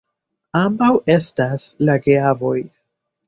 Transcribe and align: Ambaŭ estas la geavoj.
Ambaŭ 0.59 0.87
estas 1.15 1.67
la 1.89 1.99
geavoj. 2.09 2.57